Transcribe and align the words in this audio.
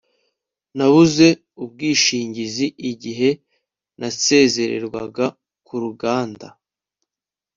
nabuze 0.75 1.27
ubwishingizi 1.63 2.65
igihe 2.91 3.29
nasezererwaga 3.99 5.25
ku 5.65 5.73
ruganda 5.83 6.47